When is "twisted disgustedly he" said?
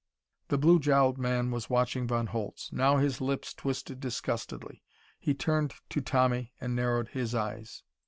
3.53-5.35